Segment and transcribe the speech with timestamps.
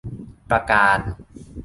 [0.49, 0.99] ประการ